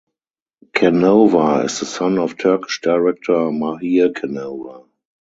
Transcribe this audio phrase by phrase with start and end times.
[0.73, 4.85] Canova is the son of Turkish director Mahir Canova.